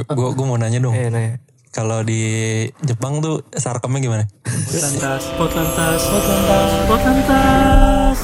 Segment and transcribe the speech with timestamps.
[0.00, 0.96] gue gue mau nanya dong.
[0.96, 1.36] Eh, nanya.
[1.72, 2.20] Kalau di
[2.84, 4.24] Jepang tuh sarkemnya gimana?
[4.44, 8.18] Potlantas, Potlantas, Potlantas, Potlantas.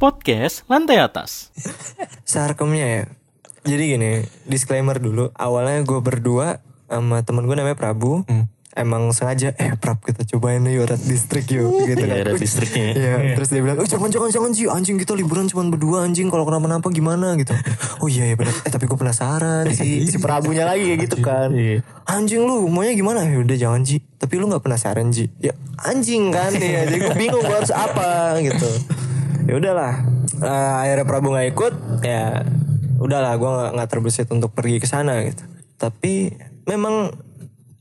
[0.00, 1.52] Podcast lantai atas.
[2.24, 3.04] Sarkemnya ya.
[3.62, 4.12] Jadi gini,
[4.48, 5.30] disclaimer dulu.
[5.36, 8.24] Awalnya gue berdua sama temen gue namanya Prabu.
[8.72, 11.84] Emang sengaja, eh Prab kita cobain yuk Red District yuk.
[11.84, 12.24] Gitu Iya, kan.
[12.24, 12.92] Red Wih, District-nya ya.
[12.96, 16.32] Iya, terus dia bilang, oh jangan jangan jangan sih anjing kita liburan cuma berdua anjing
[16.32, 17.52] kalau kenapa-napa gimana gitu.
[18.00, 18.56] Oh iya ya benar.
[18.64, 21.52] Eh tapi gue penasaran sih si Prabunya lagi kayak gitu kan.
[21.52, 21.84] Iya.
[22.04, 23.20] Anjing lu maunya gimana?
[23.22, 24.00] Ya udah jangan Ji.
[24.16, 25.28] Tapi lu nggak penasaran Ji.
[25.36, 26.88] Ya anjing kan ya.
[26.88, 28.68] Jadi gue bingung gue harus apa gitu.
[29.44, 30.00] Ya udahlah.
[30.40, 31.72] Eh, akhirnya Prabu nggak ikut.
[32.00, 32.40] Ya
[32.96, 35.44] udahlah gue nggak terbesit untuk pergi ke sana gitu.
[35.76, 36.32] Tapi
[36.64, 37.12] memang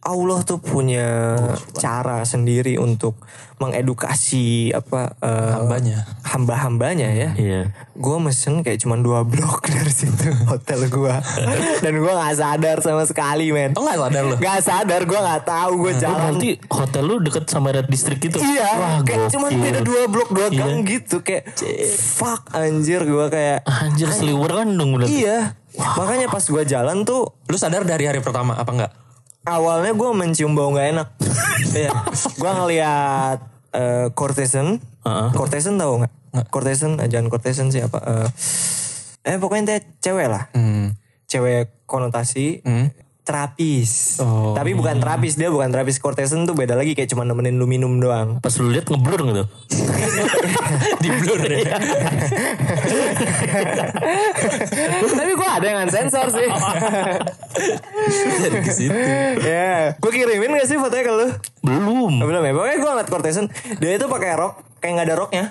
[0.01, 1.37] Allah tuh punya
[1.73, 3.13] cara sendiri untuk
[3.61, 6.09] mengedukasi apa eh, Hambanya.
[6.23, 7.29] hamba-hambanya ya.
[7.31, 7.61] Iya.
[7.93, 11.15] Gue mesen kayak cuma dua blok dari situ hotel gue
[11.85, 13.73] dan gue nggak sadar sama sekali men.
[13.73, 14.35] Oh nggak sadar lo?
[14.35, 16.17] Gak sadar gue nggak tahu gue Oh, jalan.
[16.33, 18.37] berarti hotel lu deket sama Red District itu?
[18.37, 19.61] Iya, Wah, kayak cuma gokil.
[19.61, 20.65] beda dua blok dua Iya.
[20.65, 21.45] gang gitu kayak
[21.93, 25.13] fuck anjir gue kayak Anjir seliwer kan dong berarti.
[25.15, 25.53] iya.
[25.71, 28.91] Makanya pas gue jalan tuh Lu sadar dari hari pertama apa enggak?
[29.45, 31.09] Awalnya gue mencium bau nggak enak.
[31.71, 31.93] Iya,
[32.35, 33.39] gue ngeliat
[33.71, 34.81] eh, courtesan,
[35.31, 36.13] courtesan tahu nggak?
[36.51, 37.95] Courtesan, eh, jangan courtesan siapa?
[38.01, 38.27] Eh,
[39.23, 40.91] eh pokoknya dia cewek lah, Hmm.
[41.31, 42.59] cewek konotasi.
[43.21, 44.57] Terapis, Oh.
[44.57, 48.01] tapi bukan terapis dia bukan terapis courtesan tuh beda lagi kayak cuma nemenin lu minum
[48.01, 48.41] doang.
[48.41, 49.43] Pas lu lihat ngeblur gitu.
[51.03, 51.77] Di blur ya.
[55.11, 56.49] tapi gue ada yang sensor sih.
[58.41, 58.97] Dari ke situ.
[59.41, 61.27] Ya, gue kirimin gak sih fotonya ke lu?
[61.61, 62.13] Belum.
[62.17, 63.45] Oh, belum ya, pokoknya gue ngeliat courtesan
[63.77, 65.43] Dia itu pakai rok, kayak gak ada roknya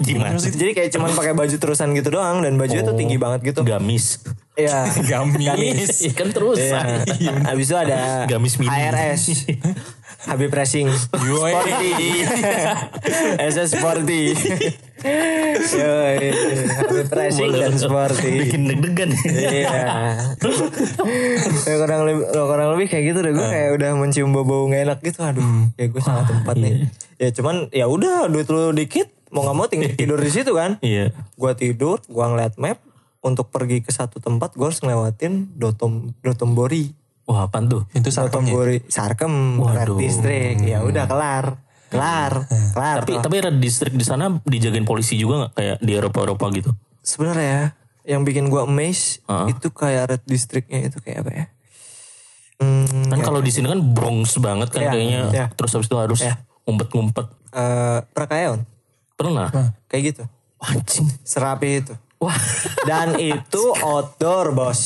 [0.00, 0.50] Gimana sih?
[0.50, 4.24] Jadi kayak cuman pakai baju terusan gitu doang Dan bajunya tuh tinggi banget gitu Gamis.
[4.52, 4.84] Iya.
[5.10, 6.04] Gamis.
[6.04, 6.60] Iya kan terus.
[6.60, 7.32] Iya.
[7.48, 8.68] Habis itu ada Gamis mini.
[8.68, 9.22] HRS
[10.22, 10.86] Habib Racing.
[10.86, 11.90] Sporty.
[13.50, 14.22] SS Sporty.
[15.82, 16.30] Yoi,
[16.78, 18.32] Habib Racing dan Sporty.
[18.46, 19.10] Bikin deg-degan.
[19.26, 19.66] Iya.
[21.66, 23.32] ya, kurang lebih kurang lebih kayak gitu deh.
[23.34, 25.26] Gue kayak udah mencium bau-bau gak enak gitu.
[25.26, 26.86] Aduh ya gue salah tempat nih.
[27.18, 29.10] Ya cuman ya udah duit lu dikit.
[29.32, 30.78] Mau nggak mau tinggal tidur di situ kan.
[30.84, 31.10] Iya.
[31.34, 32.78] gue tidur gue ngeliat map
[33.22, 36.90] untuk pergi ke satu tempat gue harus ngelewatin Dotom Dotombori
[37.22, 37.86] Wah, apaan tuh?
[37.90, 38.50] Itu sarkemnya.
[38.50, 39.94] Dotombori Sarkem Red.
[39.94, 41.46] District ya udah kelar
[41.86, 42.32] kelar
[42.72, 46.70] kelar Tapi tapi Red District di sana dijagain polisi juga nggak kayak di Eropa-Eropa gitu?
[46.98, 51.44] sebenarnya yang bikin gue amazed itu kayak Red Districtnya itu kayak apa ya
[52.58, 55.20] hmm, Kan kalau di sini kan Bronx banget kan Iya, kayaknya.
[55.30, 55.46] iya.
[55.52, 56.20] Terus habis itu harus
[56.64, 57.26] ngumpet-ngumpet.
[57.52, 58.66] eh Prakayon
[59.14, 59.46] Pernah?
[59.86, 60.24] kayak gitu
[60.58, 61.06] Anjing.
[61.22, 62.38] serapi itu Wah.
[62.84, 64.80] dan itu outdoor bos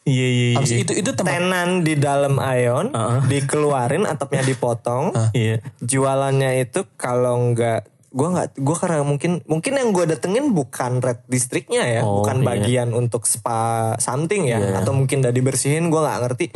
[0.00, 0.58] Iya iya iya.
[0.58, 3.20] Abis itu itu tempat tenan di dalam ayon Heeh.
[3.28, 5.60] dikeluarin atapnya dipotong Iya.
[5.80, 11.22] jualannya itu kalau nggak gua nggak gua karena mungkin mungkin yang gua datengin bukan red
[11.26, 12.46] districtnya ya Oh, bukan iya.
[12.46, 14.80] bagian untuk spa something ya Iya.
[14.80, 16.46] atau mungkin udah dibersihin gua nggak ngerti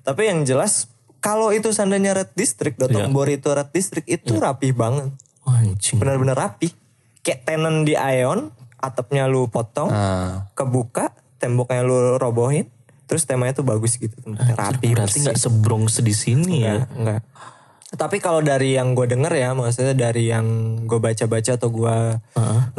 [0.00, 0.88] tapi yang jelas
[1.20, 5.96] kalau itu seandainya red district Dotongbori itu red district itu rapi banget Anjing.
[5.96, 6.72] benar-benar rapi
[7.20, 8.48] kayak tenan di ayon
[8.80, 10.48] atapnya lu potong Ah.
[10.56, 12.66] kebuka temboknya lu robohin
[13.04, 16.86] terus temanya tuh bagus gitu tempatnya rapi Berarti nggak sebronx di sini ya?
[16.94, 17.20] Enggak.
[17.90, 20.46] Tapi kalau dari yang gue denger ya, maksudnya dari yang
[20.86, 21.96] gue baca-baca atau gue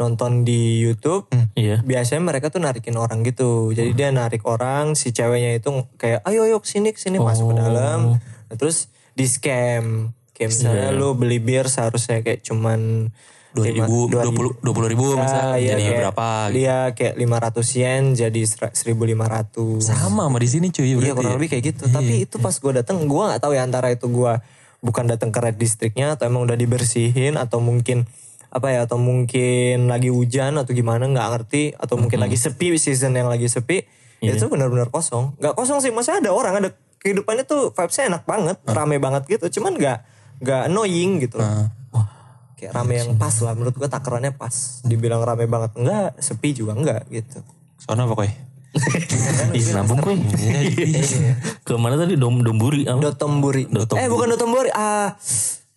[0.00, 1.84] nonton di YouTube, Iya.
[1.84, 3.76] biasanya mereka tuh narikin orang gitu.
[3.76, 5.68] Jadi dia narik orang, si ceweknya itu
[6.00, 10.16] kayak, ayo ayo ke sini ke sini masuk ke dalam, Nah, terus di scam.
[10.32, 13.12] Kayak misalnya lu beli bir seharusnya kayak cuman
[13.52, 16.26] dua ribu dua puluh dua puluh ribu misalnya iya, jadi kayak- berapa?
[16.42, 16.54] gitu.
[16.56, 19.80] Dia kayak 500 yen jadi ser- 1500.
[19.80, 20.94] Sama sama di sini cuy.
[20.94, 21.84] Iya kurang lebih kayak gitu.
[21.86, 24.32] Tapi itu pas gue dateng, gue nggak tahu ya antara itu gue
[24.80, 28.08] bukan datang ke red districtnya atau emang udah dibersihin atau mungkin
[28.48, 33.12] apa ya atau mungkin lagi hujan atau gimana nggak ngerti atau mungkin lagi sepi season
[33.12, 33.80] yang lagi sepi
[34.20, 34.36] Iya.
[34.36, 38.54] itu benar-benar kosong nggak kosong sih masih ada orang ada kehidupannya tuh vibesnya enak banget
[38.62, 39.98] rame banget gitu cuman nggak
[40.38, 41.48] nggak annoying gitu loh.
[42.62, 44.54] Kayak rame yang pas lah menurut gue takarannya pas
[44.86, 47.42] dibilang rame banget enggak sepi juga enggak gitu
[47.82, 48.34] Soalnya pokoknya.
[49.58, 50.16] Ih, nabung kuy.
[51.66, 52.14] Ke mana tadi?
[52.14, 52.86] Dom Domburi.
[52.86, 53.02] apa?
[53.10, 53.66] Dotombori.
[53.98, 55.18] Eh bukan Dotombori, ah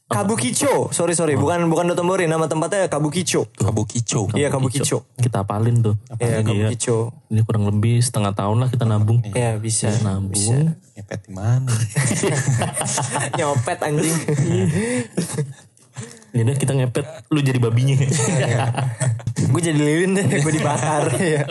[0.05, 0.93] Kabukicho.
[0.93, 3.49] Sorry sorry, bukan bukan Dotombori, nama tempatnya Kabukicho.
[3.57, 4.29] Kabukicho.
[4.37, 5.09] Iya Kabukicho.
[5.17, 5.97] Kita apalin tuh.
[6.21, 6.69] Iya Iya.
[6.69, 7.09] Kabukicho.
[7.33, 9.25] Ini kurang lebih setengah tahun lah kita nabung.
[9.33, 9.89] Iya bisa.
[10.05, 10.77] Nabung.
[10.95, 11.73] Ngepet di mana?
[13.41, 14.15] Nyopet anjing.
[16.35, 17.95] Jadi kita ngepet, lu jadi babinya.
[19.55, 21.07] gue jadi lilin deh gue dibakar.
[21.15, 21.47] Ya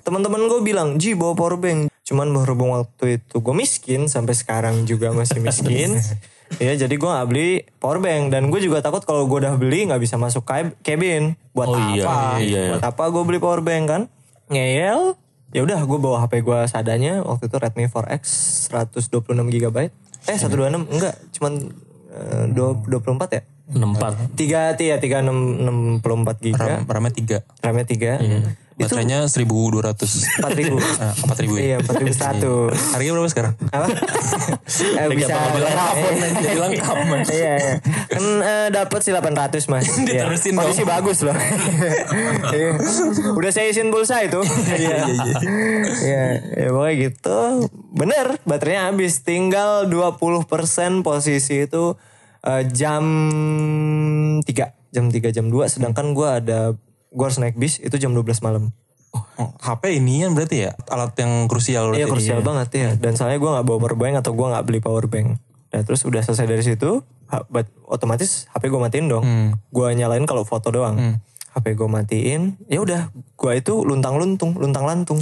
[0.00, 1.88] teman-teman gue bilang Ji bawa power bank.
[2.02, 5.96] Cuman berhubung waktu itu gue miskin sampai sekarang juga masih miskin.
[6.58, 8.34] Ya jadi gue nggak beli power bank.
[8.34, 11.78] Dan gue juga takut kalau gue udah beli nggak bisa masuk cab- cabin buat Oh
[11.78, 12.42] apa?
[12.42, 12.62] iya, iya.
[12.74, 14.02] buat apa gue beli power bank kan?
[14.50, 15.14] Ngeyel.
[15.54, 17.22] Ya udah gue bawa HP gue seadanya.
[17.22, 18.22] Waktu itu Redmi 4X
[18.66, 19.76] 126 GB
[20.26, 21.14] eh 126 enggak.
[21.32, 21.70] Cuman
[22.10, 23.42] eh, 20 24 ya?
[23.70, 24.34] Nempat.
[24.34, 26.82] tiga tiga tiga enam enam puluh empat giga.
[26.82, 27.62] Ram, ramnya 3.
[27.62, 28.18] ramnya tiga
[28.80, 30.40] Baterainya 1200.
[30.40, 30.76] empat ribu.
[31.00, 31.60] Ah, 4000 ya.
[31.60, 32.54] iya empat ribu satu.
[32.92, 33.52] Harganya berapa sekarang?
[33.68, 33.86] apa?
[34.70, 35.34] Eh, bisa
[36.40, 37.28] Jadi lengkap mas.
[37.28, 37.74] iya iya.
[38.06, 39.86] Kan eh, dapat sih 800 mas.
[39.86, 40.24] Iya.
[40.26, 41.36] Diterusin kondisi bagus loh.
[42.50, 42.70] Iya.
[43.32, 44.40] udah saya isiin pulsa itu.
[44.70, 44.96] Iya
[46.00, 46.24] iya
[46.56, 47.38] ya pokoknya gitu.
[47.92, 49.20] Bener baterainya habis.
[49.20, 50.48] Tinggal 20%
[51.00, 51.94] posisi itu
[52.42, 53.04] eh, jam
[54.40, 54.44] 3
[54.90, 56.74] jam 3 jam 2 sedangkan gua ada
[57.10, 58.70] gua harus naik bis itu jam 12 malam
[59.10, 62.90] Oh, HP inian berarti ya alat yang krusial Iya krusial banget ya.
[62.94, 65.34] Dan soalnya gue nggak bawa power bank atau gue nggak beli power bank.
[65.74, 67.02] Nah terus udah selesai dari situ,
[67.90, 69.26] otomatis HP gue matiin dong.
[69.74, 71.18] Gue nyalain kalau foto doang.
[71.50, 73.10] HP gue matiin, ya udah.
[73.34, 75.18] Gue itu luntang luntung, luntang lantung.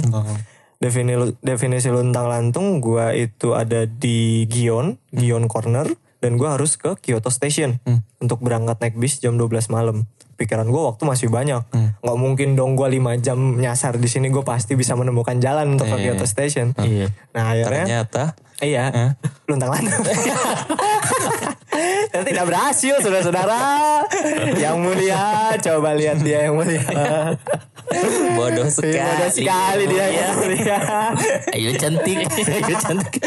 [0.77, 5.89] Defini, definisi luntang lantung gue itu ada di Gion, Gion Corner.
[6.21, 7.81] Dan gue harus ke Kyoto Station
[8.21, 10.05] untuk berangkat naik bis jam 12 malam.
[10.39, 11.67] Pikiran gue waktu masih banyak.
[11.99, 15.91] nggak mungkin dong gue 5 jam nyasar di sini gue pasti bisa menemukan jalan untuk
[15.91, 16.71] ke Kyoto Station.
[16.79, 17.11] Iya.
[17.35, 18.23] Nah akhirnya Ternyata
[18.63, 19.15] iya
[19.51, 19.99] luntang lantung.
[22.19, 23.59] Dan tidak berhasil saudara-saudara.
[24.59, 26.83] Yang mulia coba lihat dia yang mulia.
[28.35, 28.99] bodoh sekali.
[28.99, 30.77] Iya, Bodoh sekali dia yang mulia.
[31.55, 32.27] Ayo cantik.
[32.27, 33.23] Ayo cantik.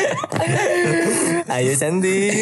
[1.49, 2.33] Ayo cantik.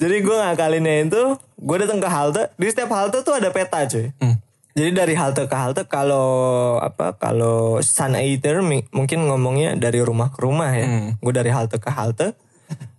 [0.00, 2.48] Jadi gue ngakalinnya itu, gue datang ke halte.
[2.56, 4.08] Di setiap halte tuh ada peta cuy.
[4.70, 10.40] Jadi dari halte ke halte kalau apa kalau Sun Eater mungkin ngomongnya dari rumah ke
[10.40, 11.12] rumah ya.
[11.20, 12.32] Gue dari halte ke halte,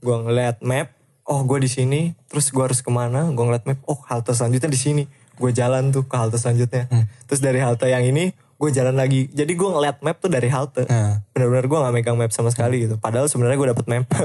[0.05, 1.00] gue ngeliat map.
[1.31, 3.31] Oh gue di sini, terus gue harus ke mana?
[3.31, 3.79] Gue ngeliat map.
[3.87, 5.03] Oh halte selanjutnya di sini.
[5.39, 6.91] Gue jalan tuh ke halte selanjutnya.
[7.31, 9.31] Terus dari halte yang ini gue jalan lagi.
[9.31, 10.85] Jadi gue ngeliat map tuh dari halte.
[10.85, 11.23] Nah.
[11.33, 12.99] Bener-bener gue gak megang map sama sekali gitu.
[12.99, 14.05] Padahal sebenarnya gue dapet map.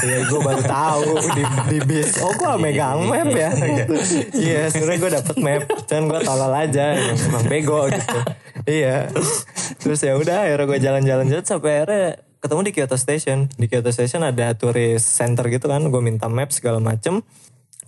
[0.00, 2.16] Iya gue baru tahu di, di bis.
[2.24, 3.50] Oh gue megang map ya.
[3.52, 3.94] Gitu.
[4.48, 5.62] Iya sebenarnya gue dapet map.
[5.90, 6.86] Cuman gue tolol aja.
[6.94, 8.18] Emang bego gitu.
[8.64, 9.10] Iya.
[9.82, 13.46] Terus ya udah akhirnya gue jalan-jalan jalan sampai akhirnya ketemu di Kyoto Station.
[13.54, 15.84] Di Kyoto Station ada tourist center gitu kan.
[15.92, 17.20] Gue minta map segala macem.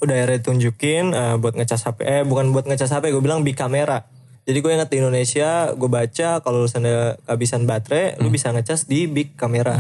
[0.05, 1.99] Udah akhirnya tunjukin eh, buat ngecas HP.
[2.05, 3.11] Eh bukan buat ngecas HP.
[3.11, 4.07] Gue bilang big kamera.
[4.43, 9.07] Jadi gue ingat di Indonesia, gue baca kalau misalnya kehabisan baterai, lu bisa ngecas di
[9.07, 9.79] big kamera.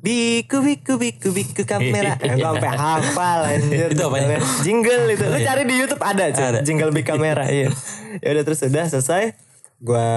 [0.00, 2.16] Biku biku biku biku kamera.
[2.24, 3.92] Eh, gue sampai hafal anjir.
[3.92, 4.40] Itu apanya?
[4.64, 5.24] Jingle itu.
[5.28, 6.32] Lu cari di YouTube ada.
[6.32, 6.64] Ada.
[6.64, 7.44] Jingle big kamera.
[7.52, 7.68] iya.
[8.22, 9.34] Ya udah terus udah selesai.
[9.84, 10.08] Gua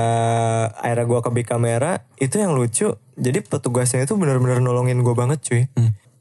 [0.72, 2.96] akhirnya gua ke big kamera, itu yang lucu.
[3.14, 5.64] Jadi petugasnya itu benar-benar nolongin gue banget, cuy.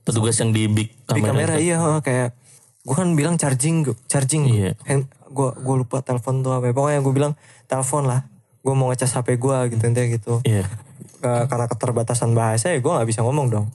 [0.03, 1.55] Petugas yang di big kamera.
[1.57, 2.35] iya oh, kayak
[2.83, 4.79] gue kan bilang charging charging Iya.
[5.27, 6.73] gue gue lupa telepon tuh apa ya.
[6.73, 7.35] pokoknya gue bilang
[7.67, 10.71] telepon lah gue mau ngecas hp gue gitu intinya gitu Iya.
[11.19, 13.67] Ke- karena keterbatasan bahasa ya gue nggak bisa ngomong dong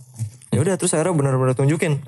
[0.48, 2.00] ya udah terus akhirnya bener-bener tunjukin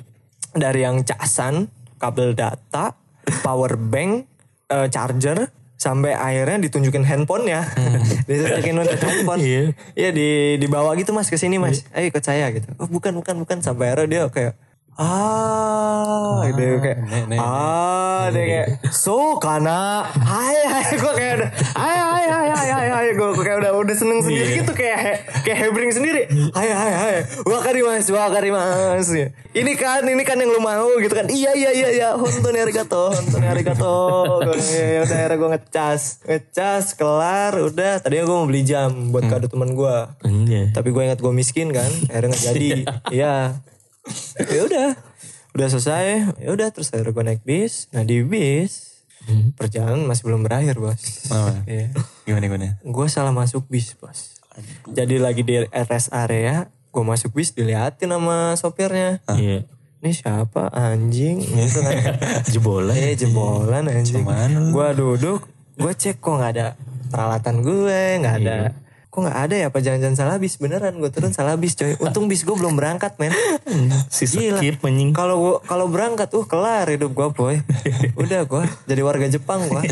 [0.51, 1.68] dari yang casan
[2.00, 2.95] kabel data
[3.44, 4.24] power bank
[4.65, 5.51] eh, charger
[5.83, 7.68] sampai akhirnya ditunjukin handphonenya
[8.31, 9.63] ditunjukin untuk handphone Iya.
[10.00, 10.27] Iya di
[10.63, 11.83] dibawa gitu mas ke sini mas.
[11.91, 12.72] Ayo ikut saya gitu.
[12.79, 14.55] Oh bukan bukan bukan sampai akhirnya dia kayak
[14.95, 20.85] ah gitu kayak nek, nek, ah dia kayak so kana hai hai.
[21.01, 23.05] Gue kayak udah hai hai hai hai hai hai.
[23.13, 26.29] Gue kayak udah udah seneng sendiri gitu kayak he- kayak hebring sendiri.
[26.51, 29.09] Hai hai hai wakari mas wakari mas.
[29.50, 31.25] Ini kan ini kan yang lu mau gitu kan.
[31.25, 32.09] Iya iya iya iya.
[32.13, 33.97] Honton arigato honton arigato.
[34.39, 37.97] Gua, ya udah akhirnya gue ngecas ngecas kelar udah.
[38.00, 40.69] Tadinya gue mau beli jam buat kado teman gue Iya.
[40.71, 42.69] tapi gue ingat gue miskin kan akhirnya nggak jadi.
[43.15, 43.35] Iya
[44.51, 44.89] ya udah.
[45.53, 46.05] Udah selesai
[46.41, 47.88] ya udah terus akhirnya gue naik bis.
[47.93, 48.91] Nah di bis
[49.55, 51.31] perjalanan masih belum berakhir bos.
[51.31, 51.63] Apa?
[51.63, 51.95] Iya.
[52.27, 52.67] Gimana gimana?
[52.83, 54.36] gue salah masuk bis bos.
[54.91, 59.24] Jadi lagi di rest area gue masuk bis diliatin sama sopirnya.
[59.31, 59.63] Iya.
[60.03, 61.39] ini siapa anjing?
[61.39, 61.95] Gitu kan.
[62.53, 62.91] Jebolan.
[62.91, 64.27] eh jebolan anjing.
[64.75, 66.67] Gue duduk gue cek kok nggak ada
[67.10, 68.57] peralatan gue nggak ada
[69.13, 72.25] kok nggak ada ya apa jangan-jangan salah bis beneran gue turun salah bis coy untung
[72.25, 73.29] bis gue belum berangkat men
[74.10, 74.58] Si Gila.
[74.58, 75.13] skip menying.
[75.13, 77.62] kalau gua kalau berangkat uh kelar hidup gue boy
[78.15, 79.86] udah gue jadi warga Jepang gue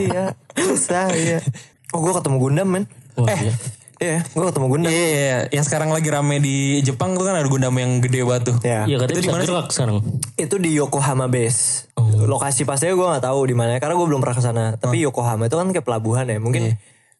[0.00, 1.44] iya susah iya
[1.92, 3.54] oh gue ketemu Gundam men Wah, eh iya.
[4.00, 5.38] iya gue ketemu Gundam Iya, iya, iya.
[5.52, 8.56] yang sekarang lagi rame di Jepang tuh kan ada Gundam yang gede banget tuh.
[8.60, 9.52] ya Iya katanya Itu di mana sih?
[9.70, 9.96] sekarang.
[10.34, 14.34] itu di Yokohama base lokasi pastinya gue nggak tahu di mana karena gue belum pernah
[14.34, 14.64] ke sana.
[14.74, 16.38] Tapi Yokohama itu kan kayak pelabuhan ya.
[16.38, 16.74] Mungkin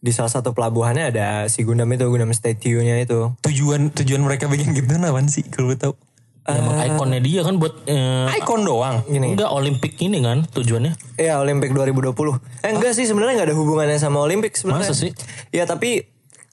[0.05, 3.33] di salah satu pelabuhannya ada si Gundam itu, Gundam statue-nya itu.
[3.41, 5.97] Tujuan tujuan mereka bikin gitu apaan sih kalau lu tahu?
[6.45, 9.01] Emang ikonnya dia kan buat eh, Icon doang.
[9.09, 9.33] Gini.
[9.33, 10.93] enggak Olimpik ini kan tujuannya.
[11.17, 12.13] Iya Olimpik 2020.
[12.61, 14.93] Eh enggak sih sebenarnya nggak ada hubungannya sama Olimpik sebenarnya.
[14.93, 15.17] Masa sih?
[15.57, 16.05] Iya tapi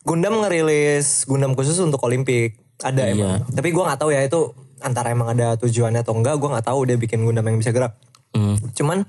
[0.08, 2.56] Gundam ngerilis Gundam khusus untuk Olimpik.
[2.80, 3.44] Ada Iya.
[3.44, 3.52] emang.
[3.52, 6.40] Tapi gue nggak tahu ya itu antara emang ada tujuannya atau enggak.
[6.40, 8.00] Gue nggak tahu dia bikin Gundam yang bisa gerak.
[8.32, 8.56] Hmm.
[8.72, 9.04] Cuman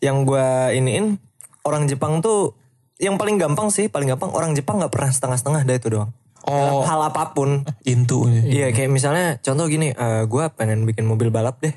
[0.00, 0.48] yang gue
[0.80, 1.20] iniin
[1.68, 2.56] orang Jepang tuh
[2.96, 6.10] yang paling gampang sih paling gampang orang Jepang nggak pernah setengah-setengah dah itu doang.
[6.46, 6.86] Oh.
[6.86, 7.66] Hal apa pun.
[7.82, 8.30] Intu.
[8.30, 9.90] Iya kayak misalnya contoh gini,
[10.30, 11.74] gue pengen bikin mobil balap deh.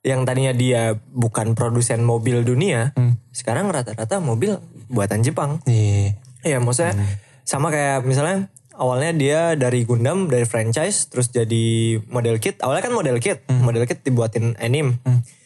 [0.00, 2.90] Yang tadinya dia bukan produsen mobil dunia,
[3.30, 4.58] sekarang rata-rata mobil
[4.90, 5.62] buatan Jepang.
[5.68, 6.18] Iya.
[6.40, 6.98] Iya maksudnya
[7.46, 12.58] sama kayak misalnya awalnya dia dari Gundam dari franchise terus jadi model kit.
[12.64, 14.98] Awalnya kan model kit, model kit dibuatin anime.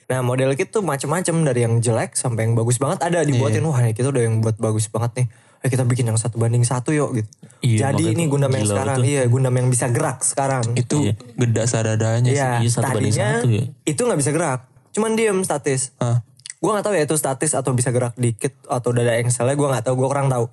[0.04, 3.64] Nah model kit tuh macem-macem dari yang jelek sampai yang bagus banget ada dibuatin.
[3.64, 5.26] Wah ini kita udah yang buat bagus banget nih.
[5.64, 7.28] Eh kita bikin yang satu banding satu yuk gitu.
[7.64, 9.08] Iya, jadi ini Gundam yang sekarang, betul.
[9.08, 10.76] iya Gundam yang bisa gerak sekarang.
[10.76, 11.00] Itu
[11.40, 12.36] geda sadadanya sih.
[12.36, 13.64] Iya, Iya, satu banding satu ya.
[13.88, 14.60] itu nggak bisa gerak,
[14.92, 15.96] cuman diem statis.
[15.96, 16.20] Hah.
[16.60, 19.68] Gue nggak tahu ya itu statis atau bisa gerak dikit atau udah ada engselnya gue
[19.72, 20.52] nggak tahu, gue kurang tahu.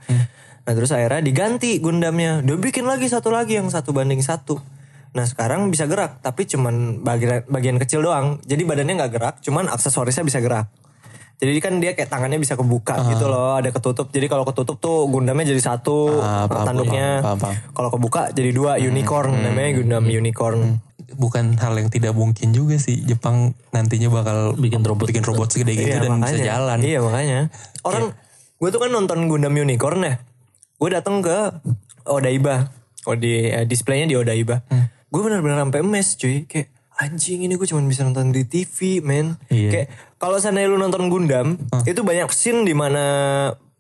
[0.63, 4.63] Nah terus akhirnya diganti Gundamnya, dia bikin lagi satu lagi yang satu banding satu.
[5.11, 8.39] Nah sekarang bisa gerak, tapi cuman bagian bagian kecil doang.
[8.47, 10.71] Jadi badannya nggak gerak, cuman aksesorisnya bisa gerak.
[11.41, 14.13] Jadi kan dia kayak tangannya bisa kebuka gitu loh, ada ketutup.
[14.13, 17.25] Jadi kalau ketutup tuh Gundamnya jadi satu, paham, tanduknya.
[17.73, 20.77] Kalau kebuka jadi dua, unicorn namanya Gundam unicorn.
[21.17, 25.09] Bukan hal yang tidak mungkin juga sih Jepang nantinya bakal Bikin robot.
[25.09, 26.77] bikin robot segede gitu dan bisa jalan.
[26.79, 27.39] Iya makanya.
[27.83, 28.13] Orang
[28.61, 30.21] gue tuh kan nonton Gundam Unicorn ya.
[30.77, 31.57] Gue datang ke
[32.05, 32.69] Odaiba.
[33.09, 34.61] Oh di eh, displaynya di Odaiba.
[34.69, 34.93] Hmm.
[35.11, 36.47] Gue bener-bener sampai emes cuy.
[36.47, 39.35] Kayak anjing ini gue cuma bisa nonton di TV men.
[39.51, 39.69] Iya.
[39.69, 41.59] Kayak kalau seandainya lu nonton Gundam.
[41.83, 43.03] Itu banyak scene di mana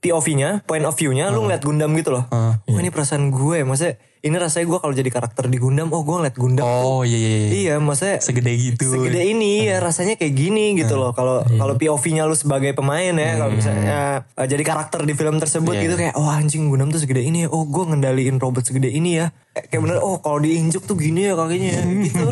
[0.01, 2.25] POV-nya, point of view-nya, lu ngeliat Gundam gitu loh.
[2.33, 6.05] Ah, Wah ini perasaan gue, maksudnya ini rasanya gue kalau jadi karakter di Gundam, oh
[6.05, 6.61] gue ngeliat Gundam.
[6.61, 7.29] Oh iya iya.
[7.33, 7.49] iya.
[7.49, 8.85] Iya, maksudnya Segede gitu.
[8.93, 11.09] segede ini ya rasanya kayak gini gitu loh.
[11.17, 15.73] Kalau kalau POV-nya lu sebagai pemain ya kalau misalnya eh, jadi karakter di film tersebut
[15.73, 17.47] gitu kayak oh anjing Gundam tuh segede ini ya.
[17.49, 19.33] Oh gue ngendaliin robot segede ini ya.
[19.57, 21.83] Kayak bener oh kalau diinjuk tuh gini ya kakinya ya.
[22.05, 22.25] Gitu.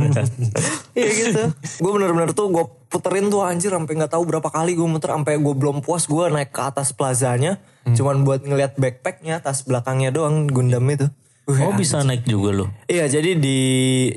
[0.93, 1.43] Iya gitu.
[1.81, 5.41] Gue bener-bener tuh gue puterin tuh anjir sampai nggak tahu berapa kali gue muter sampai
[5.41, 7.57] gue belum puas gue naik ke atas plazanya.
[7.89, 11.09] Cuman buat ngeliat backpacknya tas belakangnya doang Gundam itu
[11.49, 12.69] Oh bisa naik juga loh.
[12.85, 13.57] Iya jadi di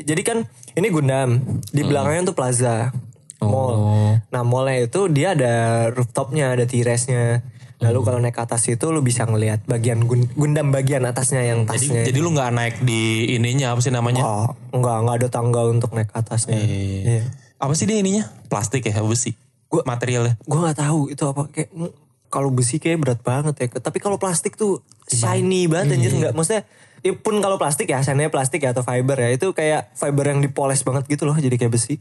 [0.04, 0.38] jadi kan
[0.76, 1.40] ini Gundam
[1.72, 2.92] di belakangnya tuh plaza
[3.40, 3.74] mall.
[4.28, 7.40] Nah mallnya itu dia ada rooftopnya ada terrace-nya.
[7.82, 11.66] Lalu kalau naik ke atas itu lu bisa ngelihat bagian Gun- Gundam bagian atasnya yang
[11.66, 12.06] tasnya.
[12.06, 14.22] Jadi lu nggak naik di ininya apa sih namanya?
[14.22, 16.62] oh, enggak enggak ada tangga untuk naik ke atasnya.
[16.62, 17.26] Iya.
[17.58, 18.30] Apa sih dia ininya?
[18.46, 19.34] Plastik ya, besi.
[19.66, 20.38] Gua- materialnya.
[20.46, 21.90] Gue nggak tahu itu apa kayak mm,
[22.30, 23.66] kalau besi kayak berat banget ya.
[23.82, 24.78] Tapi kalau plastik tuh
[25.10, 29.18] shiny banget anjir nggak maksudnya ya pun kalau plastik ya, asalnya plastik ya atau fiber
[29.18, 31.98] ya itu kayak fiber yang dipoles banget gitu loh jadi kayak besi.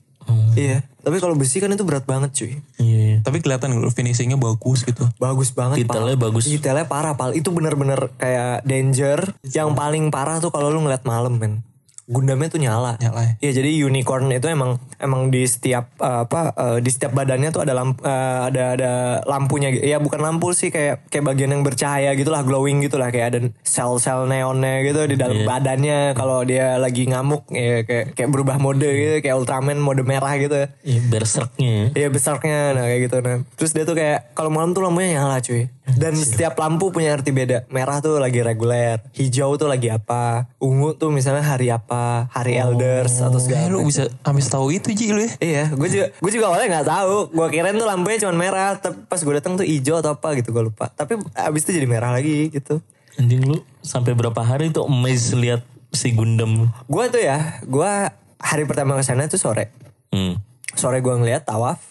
[0.54, 0.86] Iya.
[1.02, 2.54] Tapi kalau besi kan itu berat banget cuy.
[2.78, 3.26] Iya.
[3.26, 5.10] Tapi kelihatan finishingnya bagus gitu.
[5.18, 6.24] Bagus banget Detailnya Pal.
[6.30, 6.46] bagus.
[6.46, 7.34] Detailnya parah pal.
[7.34, 9.34] Itu bener-bener kayak danger.
[9.48, 11.66] Yang paling parah tuh kalau lu ngeliat malam men.
[12.12, 13.00] Gundamnya tuh nyala.
[13.00, 13.34] Nyala ya?
[13.40, 17.64] Iya jadi unicorn itu emang emang di setiap eh, apa eh, di setiap badannya tuh
[17.64, 18.92] ada lampu ada ada
[19.24, 19.72] lampunya.
[19.72, 24.28] Ya bukan lampu sih kayak kayak bagian yang bercahaya gitulah glowing gitulah kayak ada sel-sel
[24.28, 29.24] neonnya gitu di dalam badannya kalau dia lagi ngamuk ya kayak kayak berubah mode gitu
[29.24, 30.68] kayak Ultraman mode merah gitu.
[30.84, 31.86] Iya berserknya ya.
[31.96, 33.40] Iya besarnya nah kayak gitu nah.
[33.56, 35.72] Terus dia tuh kayak kalau malam tuh lampunya nyala cuy.
[35.92, 37.68] Dan setiap lampu punya arti beda.
[37.68, 43.18] Merah tuh lagi reguler, hijau tuh lagi apa, ungu tuh misalnya hari apa, hari elders
[43.18, 43.68] atau Eh, segala.
[43.68, 45.32] lu bisa habis tahu itu Ji lu ya?
[45.38, 47.16] Iya, gue juga gue juga awalnya nggak tahu.
[47.32, 50.50] Gue kirain tuh lampunya cuma merah, tapi pas gue datang tuh hijau atau apa gitu
[50.50, 50.90] gue lupa.
[50.90, 52.80] Tapi abis itu jadi merah lagi gitu.
[53.14, 56.70] Anjing lu sampai berapa hari tuh amazed lihat si Gundam.
[56.86, 57.92] Gue tuh ya, gue
[58.38, 59.70] hari pertama ke sana tuh sore.
[60.10, 60.40] Hmm.
[60.72, 61.84] Sore gue ngeliat tawaf.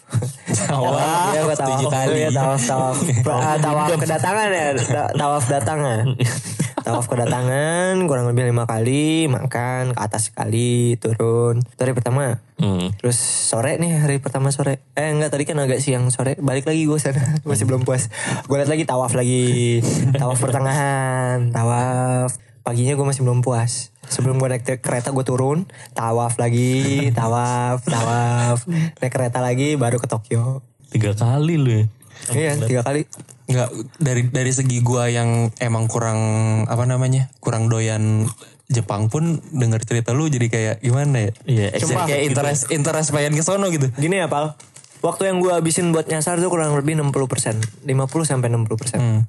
[0.49, 1.69] Tawaf, Iya gue tawaf.
[1.77, 2.13] tujuh kali.
[2.19, 2.97] Iya tawaf tawaf.
[3.27, 4.67] Ah, tawaf kedatangan ya.
[4.75, 6.05] Ta- Tawaf datangan.
[6.81, 9.29] Tawaf kedatangan kurang lebih lima kali.
[9.29, 10.97] Makan ke atas sekali.
[10.97, 11.61] Turun.
[11.61, 12.41] Itu hari pertama.
[12.57, 12.93] Hmm.
[12.97, 14.81] Terus sore nih hari pertama sore.
[14.97, 16.41] Eh enggak tadi kan agak siang sore.
[16.41, 17.21] Balik lagi gue sana.
[17.49, 18.09] Masih belum puas.
[18.49, 19.81] Gue liat lagi tawaf lagi.
[20.17, 21.53] Tawaf pertengahan.
[21.53, 22.37] Tawaf.
[22.61, 23.89] Paginya gue masih belum puas.
[24.05, 25.65] Sebelum gue naik kereta gue turun.
[25.97, 27.09] Tawaf lagi.
[27.11, 27.83] Tawaf.
[27.89, 28.69] Tawaf.
[29.01, 30.61] Naik kereta lagi baru ke Tokyo.
[30.93, 31.85] Tiga kali lu ya.
[32.29, 33.09] Iya tiga kali.
[33.47, 36.19] Nggak dari dari segi gua yang emang kurang
[36.65, 37.33] apa namanya?
[37.39, 38.29] Kurang doyan
[38.67, 41.33] Jepang pun denger cerita lu jadi kayak gimana ya?
[41.45, 42.31] Iya, excited kayak gitu.
[42.31, 43.91] interest interest pengen ke sono gitu.
[43.93, 44.55] Gini ya Pal.
[45.01, 47.89] waktu yang gue habisin buat nyasar tuh kurang lebih 60 persen 50
[48.23, 49.21] sampai 60 persen Hmm.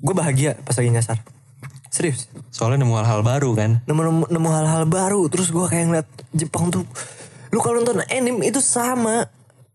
[0.00, 1.20] gue bahagia pas lagi nyasar
[1.86, 3.84] serius Soalnya nemu hal-hal baru kan.
[3.84, 6.88] nemu nemu, nemu hal-hal baru terus gue kayak ngeliat Jepang tuh
[7.50, 9.28] lu kalau nonton anime itu sama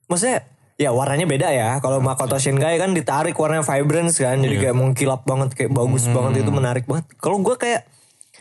[0.06, 4.76] maksudnya ya warnanya beda ya kalau Makoto Shinkai kan ditarik warnanya vibrance kan jadi kayak
[4.76, 7.88] mengkilap banget kayak bagus banget itu menarik banget kalau gue kayak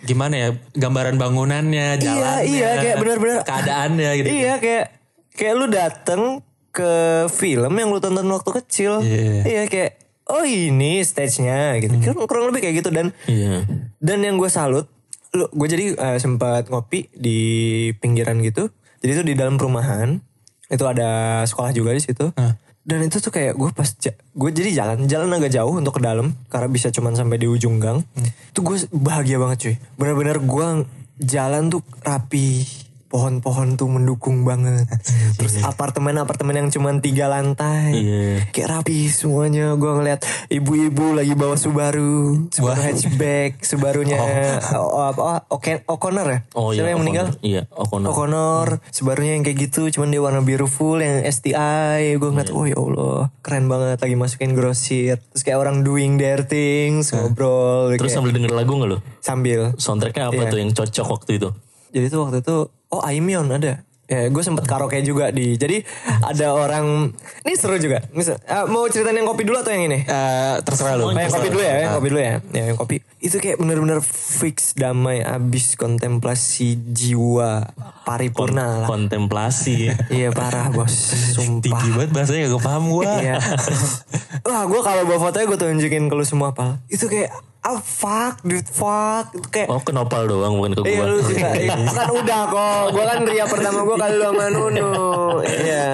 [0.04, 4.26] Gimana ya gambaran bangunannya, jalannya, iya kayak benar-benar keadaannya gitu.
[4.28, 4.84] iya kayak
[5.32, 6.22] kayak lu dateng
[6.68, 6.92] ke
[7.30, 9.46] film yang lu tonton waktu kecil Iya.
[9.46, 13.64] iya kayak oh ini stage-nya gitu Kurang- kurang lebih kayak gitu dan Iya.
[13.96, 14.90] dan yang gue salut,
[15.30, 17.38] lu gue jadi eh, sempat ngopi di
[17.94, 18.68] pinggiran gitu.
[18.98, 20.20] Jadi itu di dalam perumahan.
[20.74, 22.34] Itu ada sekolah juga di situ.
[22.84, 26.36] Dan itu tuh kayak gue pas gue jadi jalan jalan agak jauh untuk ke dalam
[26.52, 28.04] karena bisa cuman sampai di ujung gang.
[28.52, 29.74] Itu gue bahagia banget cuy.
[29.96, 30.66] Bener-bener gue
[31.24, 32.66] jalan tuh rapi.
[33.14, 34.90] Pohon-pohon tuh mendukung banget.
[35.38, 37.94] Terus apartemen-apartemen yang cuman tiga lantai.
[37.94, 38.50] Iya.
[38.50, 39.78] Kayak rapi semuanya.
[39.78, 40.18] Gue ngeliat
[40.50, 42.50] ibu-ibu lagi bawa Subaru.
[42.50, 42.82] Subaru Wah.
[42.82, 43.62] hatchback.
[43.62, 44.18] Subarunya
[44.74, 45.06] oh.
[45.06, 45.46] apa?
[45.46, 46.38] Oke, O'Connor ya?
[46.52, 46.92] Oh Siapa iya.
[46.92, 47.26] yang meninggal?
[47.30, 47.46] O'Connor.
[47.46, 48.08] Iya, O'Connor.
[48.10, 48.68] O'Connor.
[48.90, 49.86] Subarunya yang kayak gitu.
[49.88, 50.98] Cuman dia warna biru full.
[50.98, 52.18] Yang STI.
[52.18, 53.30] Gue ngeliat, oh ya Allah.
[53.40, 54.02] Keren banget.
[54.02, 55.22] Lagi masukin grosir.
[55.30, 57.14] Terus kayak orang doing their things.
[57.14, 57.94] Ngobrol.
[57.94, 58.98] Terus kayak sambil denger lagu gak lo?
[59.22, 59.70] sambil.
[59.78, 60.50] Soundtracknya apa Iya.
[60.50, 61.48] tuh yang cocok waktu itu?
[61.94, 62.56] Jadi tuh waktu itu
[62.94, 63.82] oh Aimyon ada.
[64.04, 65.56] Ya, gue sempet karaoke juga di.
[65.56, 65.80] Jadi
[66.20, 67.08] ada orang
[67.40, 68.04] ini seru juga.
[68.12, 70.04] Misal, eh, mau ceritain yang kopi dulu atau yang ini?
[70.04, 71.08] Eh, terserah lu.
[71.08, 71.96] Oh, yang kopi dulu ya, yang Ah.
[71.96, 72.34] kopi dulu ya.
[72.52, 72.96] Ya, yang kopi.
[73.18, 77.64] Itu kayak bener-bener fix damai abis kontemplasi jiwa
[78.04, 78.86] paripurna lah.
[78.86, 79.88] Kontemplasi.
[80.12, 80.92] Iya parah bos,
[81.32, 81.80] Tinggi sumpah.
[81.96, 83.08] banget bahasanya gak paham gue.
[83.08, 83.40] Iya.
[84.46, 86.76] Wah gue kalau bawa fotonya gue tunjukin ke lu semua pal.
[86.86, 87.32] Itu kayak
[87.64, 89.32] ah fuck dude fuck.
[89.32, 91.06] Itu kayak Oh ke Nopal doang bukan ke Iya gua.
[91.08, 91.72] lu juga iya.
[91.80, 92.84] Kan udah kok.
[92.92, 94.92] Gue kan ria pertama gue kali lu sama Nunu.
[95.40, 95.88] Iya.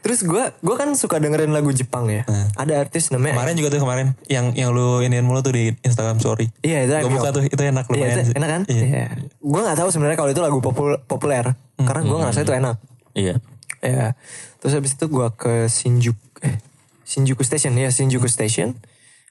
[0.00, 2.22] Terus gue gue kan suka dengerin lagu Jepang ya.
[2.54, 4.06] Ada artis namanya Kemarin juga tuh kemarin.
[4.24, 6.48] Yang yang lu iniin mulu tuh di Instagram story.
[6.62, 8.16] Iya itu Gue buka tuh itu enak Iya lumayan.
[8.16, 8.62] itu enak kan?
[8.64, 8.82] Iya.
[8.82, 9.06] Iya.
[9.36, 11.52] Gue gak tahu sebenarnya kalau itu lagu popul- populer.
[11.76, 12.76] Karena gue ngerasa itu enak.
[13.12, 13.34] Iya.
[13.78, 14.16] Ya
[14.56, 16.56] Terus habis itu gue ke Shinjuku eh,
[17.02, 17.74] Shinjuku Station.
[17.74, 18.72] Ya Shinjuku Station.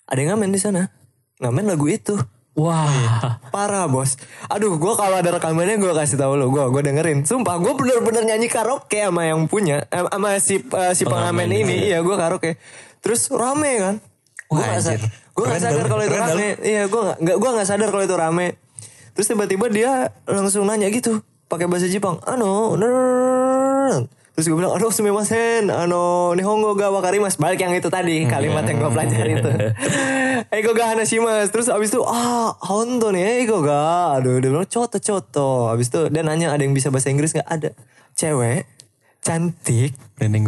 [0.05, 0.93] Ada yang ngamen di sana
[1.45, 2.17] Ngamen lagu itu.
[2.55, 2.87] Wah.
[3.51, 4.15] Parah bos.
[4.47, 6.47] Aduh gue kalau ada rekamannya gue kasih tahu lo.
[6.47, 7.21] Gue gue dengerin.
[7.21, 11.47] Sumpah gue bener-bener nyanyi karaoke sama yang punya eh, Sama si, eh, si pengamen Pengamen,
[11.61, 11.75] ini.
[11.85, 11.99] iya.
[11.99, 12.51] Iya gue karaoke.
[12.99, 13.95] Terus rame kan?
[14.45, 15.03] Gue gak, sa- anjir.
[15.05, 16.47] gue gak sadar kalau itu rame.
[16.57, 18.47] Iya gue gak, gue gak sadar kalau itu rame.
[19.11, 19.91] Terus tiba-tiba dia
[20.23, 22.17] langsung nanya gitu pakai bahasa Jepang.
[22.23, 22.73] Ano?
[22.75, 24.07] Nerd.
[24.35, 27.39] Terus gue bilang, aduh sumimasen, ano, nihongo ga wakarimas.
[27.39, 29.51] Balik yang itu tadi, kalimat yang gue pelajari itu.
[30.59, 31.55] Ego ga hanashimasu.
[31.55, 34.19] Terus abis itu, ah, honto nih, ego ga.
[34.19, 35.71] Aduh, dia bilang, coto, coto.
[35.71, 37.47] Abis itu dia nanya, ada yang bisa bahasa Inggris gak?
[37.47, 37.71] Ada.
[38.11, 38.67] Cewek,
[39.23, 39.95] cantik.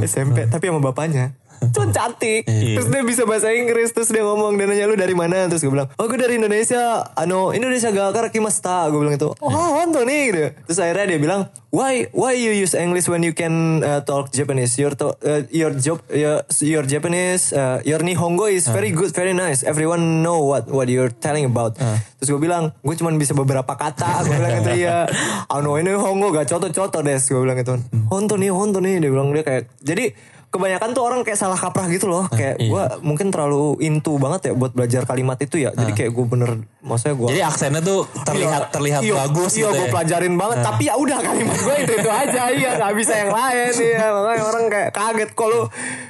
[0.04, 1.32] SMP, tapi sama bapaknya.
[1.74, 2.44] Cuman cantik.
[2.48, 3.94] Terus dia bisa bahasa Inggris.
[3.94, 5.50] Terus dia ngomong, dia nanya lu dari mana?
[5.50, 7.06] Terus gue bilang, oh gue dari Indonesia.
[7.14, 8.90] Ano, Indonesia ga karakimasta.
[8.90, 10.22] Gue bilang itu, oh honto nih.
[10.32, 10.40] Gitu.
[10.70, 14.78] Terus akhirnya dia bilang, why why you use English when you can uh, talk Japanese?
[14.80, 19.34] Your to, uh, your job your, your Japanese uh, your Nihongo is very good, very
[19.34, 19.62] nice.
[19.64, 21.78] Everyone know what what you're telling about.
[22.18, 24.26] Terus gue bilang, gue cuma bisa beberapa kata.
[24.26, 25.06] Gue bilang itu iya.
[25.56, 27.22] Ano ini Hongo gak coto-coto des.
[27.30, 27.78] Gue bilang itu.
[28.10, 28.98] Honto nih, honto nih.
[28.98, 29.70] Dia bilang dia kayak.
[29.86, 30.18] Jadi
[30.48, 32.26] kebanyakan tuh orang kayak salah kaprah gitu loh.
[32.32, 35.76] Kayak gue mungkin terlalu into banget ya buat belajar kalimat itu ya.
[35.76, 39.76] Jadi kayak gue bener, maksudnya gue Jadi aksennya tuh terlihat terlihat iya, bagus iya gitu
[39.76, 39.94] gue ya.
[39.94, 40.58] pelajarin banget.
[40.64, 42.42] Tapi ya udah kalimat gue itu itu aja.
[42.48, 43.72] Iya nggak bisa yang lain.
[43.76, 45.62] Iya makanya orang kayak kaget kalau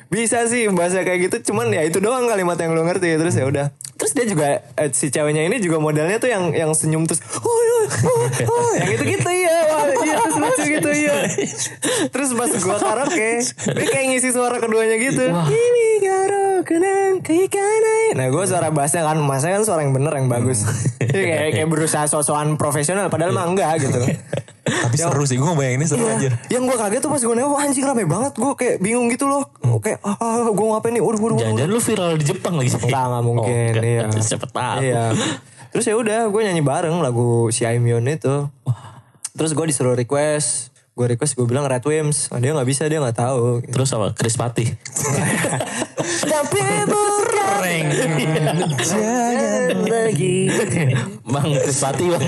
[0.07, 1.51] bisa sih bahasa kayak gitu.
[1.51, 3.19] Cuman ya itu doang kalimat yang lo ngerti.
[3.19, 3.67] Terus ya udah.
[3.97, 7.49] Terus dia juga eh, si ceweknya ini juga modelnya tuh yang yang senyum terus oh,
[7.49, 9.57] oh, oh, oh, yang itu gitu iya.
[9.73, 11.15] Wah, iya terus lucu gitu iya.
[12.13, 13.29] Terus pas gue karaoke
[13.73, 15.33] dia kayak ngisi suara keduanya gitu.
[15.33, 20.29] Ini karo kenang keikanai nah gue suara bassnya kan masanya kan suara yang bener yang
[20.29, 20.61] bagus.
[21.01, 23.97] Jadi kayak kayak berusaha sosokan profesional padahal mah enggak gitu
[24.67, 26.15] Tapi seru sih gue bayanginnya seru Iya.
[26.15, 26.29] aja.
[26.49, 29.47] Yang gue kaget tuh pas gue nengok anjing rame banget gue kayak bingung gitu loh.
[29.77, 31.01] Kayak ah gue ngapain nih?
[31.01, 31.37] Waduh waduh.
[31.37, 32.69] Jangan-jangan lu viral di Jepang lagi.
[32.69, 33.71] Enggak nggak mungkin.
[33.73, 33.83] Oh, enggak.
[33.83, 34.03] iya.
[34.17, 34.77] Siapa tahu.
[34.81, 35.03] Iya.
[35.67, 38.47] Terus ya udah gue nyanyi bareng lagu si Aimyon itu.
[39.31, 40.73] Terus gue disuruh request.
[40.91, 42.33] Gue request gue bilang Red Wimps.
[42.33, 43.61] Ah, dia nggak bisa dia nggak tahu.
[43.63, 44.11] Terus apa?
[44.11, 44.65] Chris Patih.
[46.31, 46.59] Tapi
[47.85, 48.41] bukan
[48.81, 50.37] jangan lagi.
[51.27, 52.21] Bang Chris Patih bang.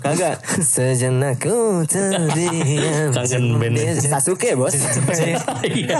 [0.00, 3.76] Kagak Sejenak ku terdiam Kangen band.
[3.98, 4.74] Sasuke bos
[5.66, 5.98] Iya.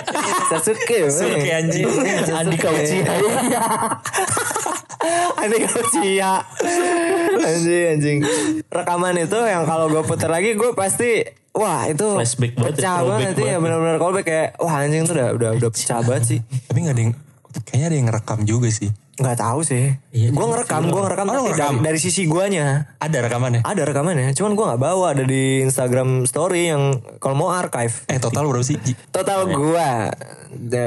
[0.48, 1.16] Sasuke bos.
[1.18, 1.86] Sasuke, anjing.
[2.30, 3.14] Andika Uchiha.
[5.36, 6.34] Andika Uchiha
[7.36, 8.18] Anjing anjing
[8.66, 11.22] Rekaman itu yang kalau gue putar lagi Gue pasti
[11.54, 15.28] wah itu Flashback banget ya, pecah banget ya benar-benar callback kayak wah anjing tuh udah
[15.36, 17.14] udah udah pecah banget sih Tapi gak ada yang
[17.62, 18.92] kayaknya ada yang ngerekam juga sih.
[19.16, 19.96] nggak tahu sih.
[20.12, 21.74] Iya, gue ngerekam gue ngerekam Oh, tapi ngerekam?
[21.74, 22.92] dari, dari sisi guanya.
[22.98, 23.64] Ada rekamannya?
[23.64, 28.04] ada rekamannya cuman gue nggak bawa ada di Instagram Story yang kalau mau archive.
[28.06, 28.76] Eh total berapa sih?
[29.08, 30.12] Total gua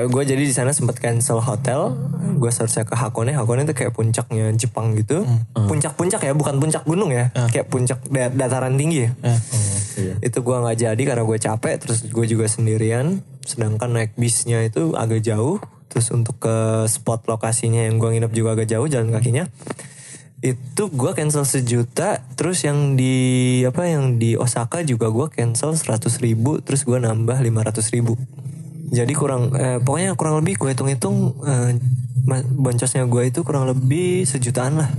[0.06, 1.98] gue jadi di sana sempat cancel hotel.
[2.36, 5.26] Gue search ke Hakone Hakone itu kayak puncaknya Jepang gitu.
[5.56, 7.34] Puncak-puncak ya bukan puncak gunung ya.
[7.50, 9.12] Kayak puncak da- dataran tinggi ya.
[10.22, 13.26] Itu gua nggak jadi karena gue capek terus gue juga sendirian.
[13.42, 15.58] Sedangkan naik bisnya itu agak jauh
[15.90, 19.50] terus untuk ke spot lokasinya yang gua nginep juga agak jauh jalan kakinya
[20.40, 22.24] itu gua cancel sejuta.
[22.40, 27.44] Terus yang di apa yang di Osaka juga gua cancel 100 ribu terus gua nambah
[27.44, 28.16] 500 ribu.
[28.90, 31.78] Jadi kurang eh, pokoknya kurang lebih gue hitung-hitung eh,
[32.58, 34.90] boncosnya gue itu kurang lebih sejutaan lah.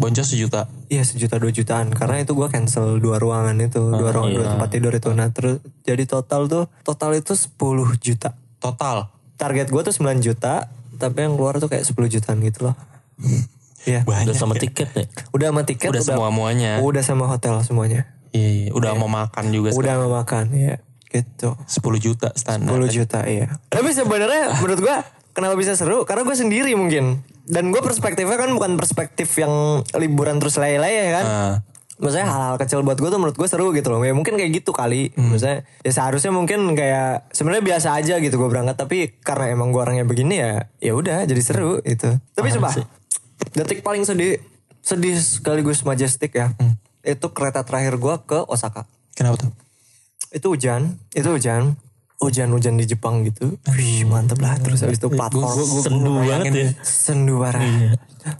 [0.00, 0.66] Boncos sejuta.
[0.88, 1.92] Iya sejuta dua jutaan.
[1.92, 5.12] Karena itu gua cancel dua ruangan itu dua ruangan dua tempat tidur itu.
[5.12, 7.52] Nah terus jadi total tuh total itu 10
[8.00, 8.32] juta.
[8.58, 9.13] Total.
[9.36, 12.76] Target gua tuh 9 juta tapi yang keluar tuh kayak 10 jutaan gitu loh.
[13.84, 14.00] Iya.
[14.08, 15.04] Udah sama tiket ya.
[15.36, 16.80] udah sama tiket Udah semua-muanya.
[16.80, 18.08] udah sama hotel semuanya.
[18.32, 18.70] Iya, iya.
[18.72, 20.76] udah mau makan juga udah mau makan ya
[21.12, 21.54] gitu.
[21.54, 21.68] 10
[22.00, 22.72] juta standar.
[22.72, 23.60] 10 juta iya.
[23.68, 26.06] Tapi sebenarnya menurut gua kenapa bisa seru?
[26.06, 27.20] Karena gue sendiri mungkin.
[27.44, 31.26] Dan gue perspektifnya kan bukan perspektif yang liburan terus lay-lay ya kan?
[31.26, 31.54] Ah.
[32.04, 33.98] Maksudnya hal-hal kecil buat gue tuh menurut gue seru gitu loh.
[33.98, 35.16] Ya mungkin kayak gitu kali.
[35.16, 39.80] Maksudnya ya seharusnya mungkin kayak sebenarnya biasa aja gitu gue berangkat tapi karena emang gue
[39.80, 42.12] orangnya begini ya ya udah jadi seru itu.
[42.30, 42.76] Tapi coba
[43.50, 44.36] detik paling sedih
[44.78, 46.52] sedih sekaligus majestic ya.
[47.00, 48.84] Itu kereta terakhir gue ke Osaka.
[49.12, 49.50] Kenapa tuh?
[50.28, 51.80] Itu hujan, itu hujan.
[52.14, 53.58] Hujan-hujan di Jepang gitu.
[53.70, 54.56] Wih, mantep lah.
[54.56, 55.60] Terus habis itu platform.
[55.82, 56.68] Sendu banget ya.
[56.80, 57.60] Sendu parah.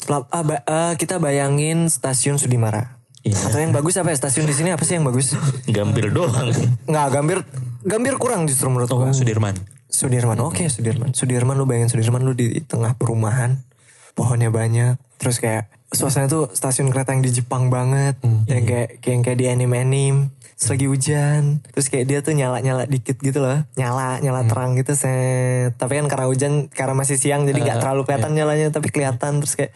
[0.00, 3.02] Pla- ah, ba- ah, kita bayangin stasiun Sudimara.
[3.24, 3.40] Iya.
[3.48, 5.32] Atau yang bagus apa ya stasiun di sini apa sih yang bagus?
[5.64, 6.52] Gambir doang.
[6.84, 7.38] Nggak Gambir,
[7.80, 9.16] Gambir kurang justru menurut gua.
[9.16, 9.56] Sudirman.
[9.88, 11.16] Sudirman, oke Sudirman.
[11.16, 13.64] Sudirman lu bayangin Sudirman lu di tengah perumahan,
[14.12, 18.18] pohonnya banyak, terus kayak suasana tuh stasiun kereta yang di Jepang banget,
[18.50, 20.20] yang kayak kayak yang kayak di anime-anime.
[20.54, 21.42] Terus lagi hujan,
[21.74, 25.74] terus kayak dia tuh nyala-nyala dikit gitu loh, nyala nyala terang gitu set.
[25.78, 29.54] Tapi kan karena hujan, karena masih siang jadi nggak terlalu kelihatan nyalanya, tapi kelihatan terus
[29.58, 29.72] kayak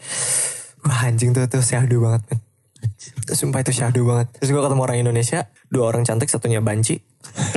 [0.83, 2.39] wah anjing tuh tuh syahdu banget men.
[3.39, 4.27] Sumpah itu syahdu banget.
[4.37, 6.99] Terus gue ketemu orang Indonesia, dua orang cantik, satunya banci.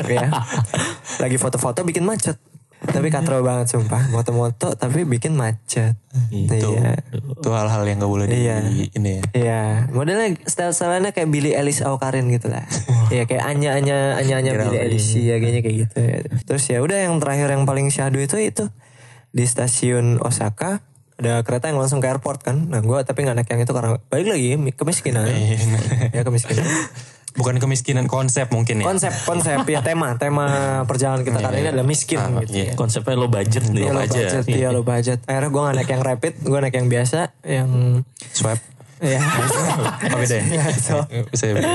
[0.04, 0.28] ya.
[1.22, 2.36] Lagi foto-foto bikin macet.
[2.82, 4.10] Tapi katro banget sumpah.
[4.10, 5.94] Moto-moto tapi bikin macet.
[6.34, 6.74] Itu.
[6.74, 6.98] Iya.
[7.14, 8.58] Itu hal-hal yang gak boleh di Iya.
[8.98, 9.22] ini ya.
[9.32, 9.62] Iya,
[9.94, 12.66] modelnya style-stylenya kayak Billy Ellis Awkarin gitu lah.
[13.06, 15.96] Iya kayak Anya Anya Anya Anya Billy Ellis ya kayaknya kayak gitu.
[16.02, 16.18] ya.
[16.42, 18.66] Terus ya udah yang terakhir yang paling syahdu itu itu
[19.30, 20.82] di stasiun Osaka
[21.22, 22.58] ada kereta yang langsung ke airport kan.
[22.66, 25.30] Nah gue tapi nggak naik yang itu karena balik lagi mi- kemiskinan.
[26.16, 26.66] ya kemiskinan.
[27.32, 28.84] Bukan kemiskinan konsep mungkin ya.
[28.84, 30.46] Konsep konsep ya tema tema
[30.84, 32.52] perjalanan kita kali ini adalah miskin gitu.
[32.52, 32.76] iya.
[32.76, 33.86] Konsepnya lo budget nih.
[33.86, 35.18] Iya, lo budget, iya lo budget.
[35.24, 37.70] Akhirnya gue gak naik yang rapid, gue naik yang biasa, yang
[38.36, 38.60] Swab.
[39.02, 39.18] ya
[40.14, 40.62] Oh beda ya?
[40.78, 41.66] so, Bisa ya, beda.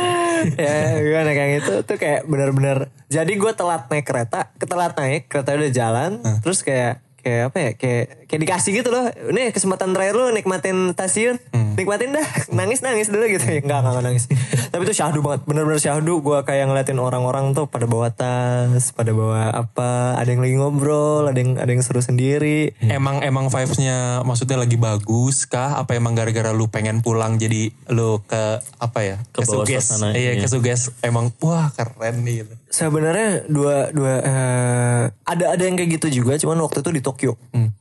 [0.55, 5.27] ya gue naik yang itu tuh kayak bener-bener jadi gue telat naik kereta ketelat naik
[5.27, 9.03] kereta udah jalan terus kayak kayak apa ya kayak kayak dikasih gitu loh.
[9.35, 11.35] Nih kesempatan terakhir lu nikmatin stasiun.
[11.75, 12.23] Nikmatin dah.
[12.55, 13.43] Nangis nangis dulu gitu.
[13.43, 14.23] Ya enggak enggak, enggak nangis.
[14.71, 15.43] Tapi itu syahdu banget.
[15.43, 16.23] Bener-bener syahdu.
[16.23, 21.27] Gue kayak ngeliatin orang-orang tuh pada bawa tas pada bawa apa ada yang lagi ngobrol
[21.27, 22.71] ada yang ada yang seru sendiri.
[22.79, 25.77] Emang emang vibes-nya maksudnya lagi bagus kah?
[25.77, 29.17] Apa emang gara-gara lu pengen pulang jadi lu ke apa ya?
[29.29, 29.83] Ke bawah Kesuges.
[29.91, 30.41] suasana, Iya, iya.
[30.41, 32.53] kesuges emang wah keren nih gitu.
[32.67, 37.33] Sebenarnya dua dua eh, ada ada yang kayak gitu juga, cuman waktu itu di Tokyo.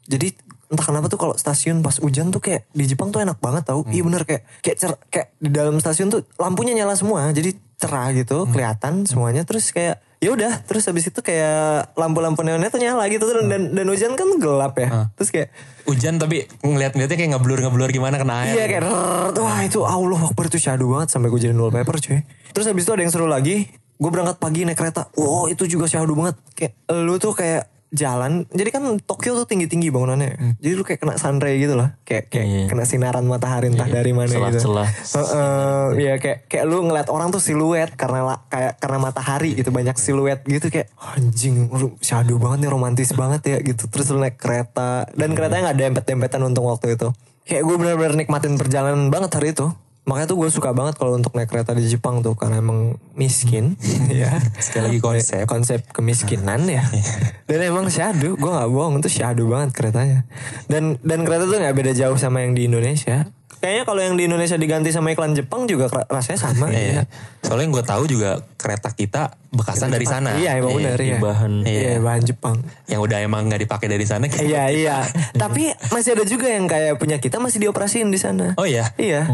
[0.08, 0.32] Jadi
[0.66, 3.84] entah kenapa tuh kalau stasiun pas hujan tuh kayak di Jepang tuh enak banget tau.
[3.86, 8.10] Iya bener kayak kayak cer kayak di dalam stasiun tuh lampunya nyala semua, jadi cerah
[8.16, 9.44] gitu, kelihatan semuanya.
[9.44, 13.76] Terus kayak ya udah, terus habis itu kayak lampu-lampu neonnya tuh nyala gitu Terus dan
[13.76, 15.12] dan hujan kan gelap ya.
[15.14, 15.48] Terus kayak
[15.86, 18.58] Hujan tapi ngeliat-ngeliatnya kayak ngeblur-ngeblur gimana kena air.
[18.58, 22.26] Iya kayak rrrr, wah itu Allah Akbar itu syahdu banget sampai gue jadi wallpaper cuy.
[22.50, 25.14] Terus habis itu ada yang seru lagi, gue berangkat pagi naik kereta.
[25.14, 26.42] Wow itu juga syahdu banget.
[26.58, 30.60] Kayak lu tuh kayak jalan, jadi kan Tokyo tuh tinggi-tinggi bangunannya.
[30.60, 31.88] Jadi lu kayak kena sunray gitu loh.
[32.02, 32.64] Kayak kayak Iya.
[32.68, 34.38] kena sinaran matahari entah dari mana gitu.
[34.38, 34.86] celah-celah.
[34.86, 39.70] Heeh, Iya kayak kayak lu ngeliat orang tuh siluet karena la- kayak karena matahari gitu
[39.70, 43.86] banyak siluet gitu kayak anjing lu syahdu banget nih romantis banget ya gitu.
[43.86, 47.08] Terus lu naik kereta dan keretanya nggak dempet-dempetan untung waktu itu.
[47.42, 49.70] Kayak gue bener-bener nikmatin perjalanan banget hari itu.
[50.06, 53.74] Makanya tuh gue suka banget kalau untuk naik kereta di Jepang tuh karena emang miskin
[54.08, 54.38] ya.
[54.56, 55.44] Sekali lagi konsep.
[55.44, 56.86] konsep kemiskinan ya.
[57.50, 60.22] Dan emang syahdu, gue nggak bohong itu syahdu banget keretanya.
[60.64, 63.26] Dan dan kereta tuh nggak beda jauh sama yang di Indonesia.
[63.56, 66.68] kayaknya kalau yang di Indonesia diganti sama iklan Jepang juga ra- rasanya sama.
[66.68, 67.08] Iya.
[67.40, 70.36] Soalnya yang gue tahu juga kereta kita bekasan dari sana.
[70.36, 71.18] Iya emang benar Di ya.
[71.18, 72.56] bahan Iya bahan Jepang.
[72.86, 74.26] Yang udah emang nggak dipakai dari sana.
[74.26, 74.96] kayak- Iya iya.
[75.32, 78.52] Tapi masih ada juga yang kayak punya kita masih dioperasiin di sana.
[78.54, 78.92] Oh iya.
[78.96, 79.26] Iya.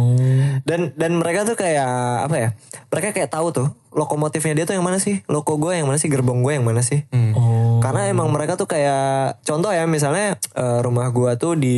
[0.62, 1.90] Dan dan mereka tuh kayak
[2.24, 2.48] apa ya?
[2.88, 5.20] Mereka kayak tahu tuh lokomotifnya dia tuh yang mana sih?
[5.26, 6.08] Loko gue yang mana sih?
[6.08, 7.04] Gerbong gue yang mana sih?
[7.34, 7.76] Oh.
[7.78, 11.76] Karena emang mereka tuh kayak contoh ya misalnya eh, rumah gua tuh di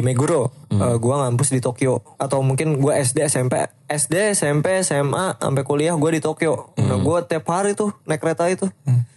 [0.00, 5.62] Meguro, Eh, gua ngampus di Tokyo atau mungkin gua SD SMP SD SMP SMA sampai
[5.62, 6.74] kuliah gua di Tokyo.
[6.76, 8.66] Nah gua tiap hari tuh naik kereta itu.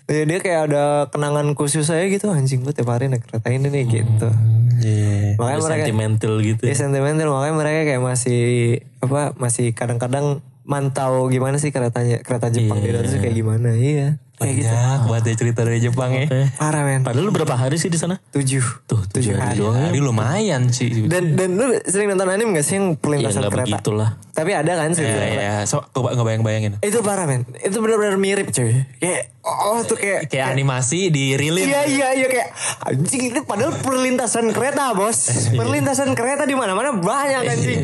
[0.05, 3.65] Ya, dia kayak ada kenangan khusus saya gitu anjing gua tiap hari naik kereta ini
[3.67, 4.29] nih gitu.
[4.79, 5.36] Iya.
[5.36, 6.62] Makanya Ada mereka sentimental gitu.
[6.63, 8.41] ya sentimental makanya mereka kayak masih
[9.01, 14.55] apa masih kadang-kadang mantau gimana sih keretanya kereta Jepang di Indonesia kayak gimana iya kayak
[14.55, 14.71] gitu
[15.03, 16.25] banget ya cerita dari Jepang ya.
[16.55, 18.21] parah men Padahal lu berapa hari sih di sana?
[18.32, 19.75] tujuh Tuh, tujuh hari doang.
[19.91, 20.88] Hari lumayan sih.
[21.12, 24.10] dan dan lu sering nonton anime gak sih yang Ya perlintasan nggak kereta begitulah.
[24.39, 25.54] Tapi ada kan sih Iya, iya.
[25.67, 26.80] So, coba ngebayang-bayangin.
[26.80, 31.67] itu parah men itu benar-benar mirip cuy kayak oh tuh kayak Kayak animasi di relate.
[31.67, 32.49] Iya iya iya kayak
[32.86, 35.17] anjing itu padahal perlintasan kereta bos.
[35.60, 37.82] Perlintasan kereta di mana-mana banyak anjing.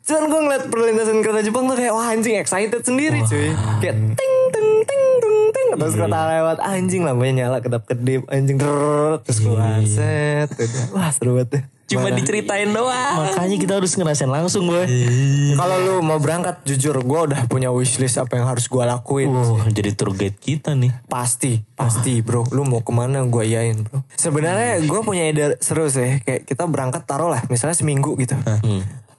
[0.00, 3.50] Cuman gue ngeliat perlintasan kereta Jepang tuh kayak wah anjing excited sendiri cuy.
[3.80, 8.60] Kayak ting ting ting ting ting terus kereta lewat anjing lampunya nyala kedap kedip anjing
[8.60, 10.52] drrrr, terus keluar set
[10.90, 11.64] wah seru banget deh.
[11.90, 12.22] Cuma Mana?
[12.22, 13.14] diceritain doang.
[13.18, 14.86] Makanya kita harus ngerasain langsung boy.
[15.58, 19.26] Kalau lu mau berangkat jujur gue udah punya wishlist apa yang harus gue lakuin.
[19.26, 20.94] Wah, jadi tour guide kita nih.
[21.10, 22.46] Pasti, pasti bro.
[22.54, 24.06] Lu mau ke mana gue iyain bro.
[24.14, 26.22] Sebenarnya gue punya ide seru sih.
[26.22, 28.38] Kayak kita berangkat taruh lah, misalnya seminggu gitu.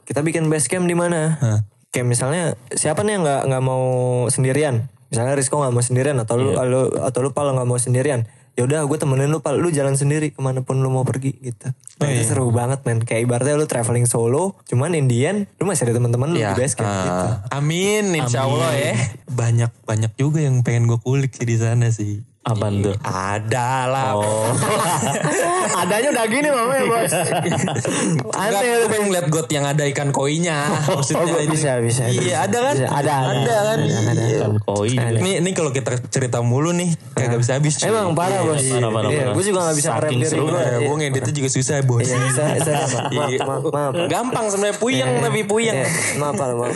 [0.08, 1.36] Kita bikin base camp di mana?
[1.92, 3.84] Kayak misalnya siapa nih yang nggak nggak mau
[4.32, 4.88] sendirian?
[5.12, 8.24] Misalnya Rizko nggak mau sendirian atau lu lu- atau lu Pal nggak mau sendirian.
[8.60, 11.32] Ya udah gue temenin lu Pal, lu jalan sendiri ke mana pun lu mau pergi
[11.40, 11.72] gitu.
[12.04, 13.00] Nah, itu seru banget men.
[13.00, 16.76] Kayak ibaratnya lu traveling solo, cuman Indian, lu masih ada teman-teman lu Ya, di base
[16.76, 17.26] camp gitu.
[17.32, 18.94] ah, amin, insya Allah ya.
[19.32, 22.28] Banyak banyak juga yang pengen gue kulik sih di sana sih.
[22.42, 22.98] Apaan tuh?
[23.00, 24.18] Ada lah.
[24.18, 24.50] Oh.
[25.82, 27.14] Adanya udah gini mamanya bos.
[27.14, 28.88] Enggak, Aneh gue lu.
[28.90, 30.66] pengen ngeliat got yang ada ikan koinya.
[30.90, 31.54] Maksudnya Oh, ini.
[31.54, 32.10] bisa, bisa.
[32.10, 32.76] Iya, ada kan?
[32.76, 33.30] Bisa, ada, ada.
[33.38, 33.78] Ada kan?
[33.78, 34.22] Ada.
[34.26, 34.40] Iya.
[34.42, 34.90] Kan koi.
[35.22, 37.78] Ini ini kalau kita cerita mulu nih kagak bisa habis.
[37.78, 37.88] cuy.
[37.88, 38.58] Emang parah bos.
[38.58, 39.34] parah, parah, Iya, parah.
[39.38, 40.50] gue juga gak bisa ngerem diri gue.
[40.52, 42.02] Iya, gue ngeditnya juga susah bos.
[42.02, 42.80] Iya, saya, saya,
[43.16, 43.40] maaf, Iya.
[43.46, 43.94] maaf, maaf.
[44.10, 45.78] Gampang sebenarnya puyeng tapi puyeng.
[45.78, 45.86] Iya,
[46.18, 46.74] maaf, maaf.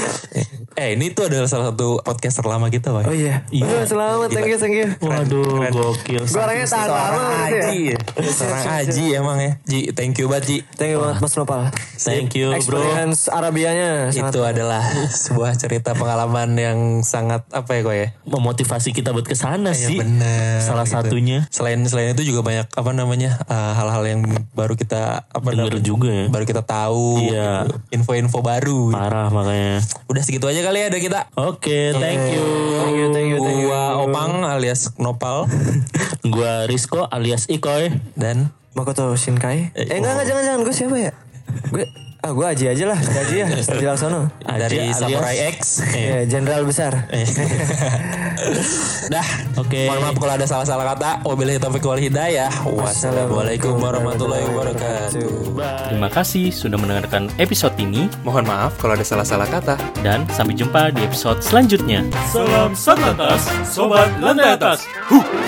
[0.75, 3.08] Eh ini tuh adalah salah satu podcast terlama kita, Pak.
[3.08, 3.47] Oh iya.
[3.58, 4.91] Oh, selamat, thank you, thank you.
[4.99, 6.21] Waduh, gokil.
[6.21, 7.97] Gue orangnya tahan lama gitu ya.
[8.25, 9.51] Seorang Aji emang ya.
[9.63, 10.57] Ji, thank you banget Ji.
[10.73, 11.61] Thank you banget Mas Nopal.
[11.95, 12.57] Thank you, bro.
[12.57, 14.83] Experience Arabianya Itu adalah
[15.23, 18.07] sebuah cerita pengalaman yang sangat apa ya kok ya?
[18.25, 19.97] Memotivasi kita buat ke sana sih.
[19.97, 20.95] bener, Salah gitu.
[21.01, 21.47] satunya.
[21.49, 25.81] Selain selain itu juga banyak apa namanya eh, hal-hal yang baru kita apa Denger namanya,
[25.81, 26.25] juga ya.
[26.27, 27.51] baru kita tahu Iya.
[27.63, 27.75] gitu.
[27.93, 29.79] info-info baru Parah makanya.
[30.05, 32.45] udah segitu aja kali ya dari kita Oke, thank you.
[32.75, 33.67] Thank you, thank you, thank you.
[33.67, 35.44] gua Opang alias Nopal
[36.34, 37.93] Gua Rizko alias Ikoy.
[38.17, 39.71] dan Makoto Shinkai.
[39.71, 40.60] Eh, enggak, enggak, jangan, jangan.
[40.67, 41.12] Gue siapa ya?
[41.71, 41.86] Gue,
[42.25, 42.97] ah gue Aji aja lah.
[42.97, 44.33] Aji ya, Aji Laksono.
[44.41, 47.05] dari Samurai X Iya, jenderal besar.
[49.13, 49.88] dah Oke.
[49.89, 55.29] mohon maaf kalau ada salah-salah kata wabillahi taufiq wal hidayah wassalamualaikum warahmatullahi wabarakatuh
[55.89, 60.91] Terima kasih sudah mendengarkan episode ini mohon maaf kalau ada salah-salah kata dan sampai jumpa
[60.93, 62.03] di episode selanjutnya.
[62.29, 64.83] Salam Satlantas, Sobat Lantai Atas.
[65.09, 65.44] Huh.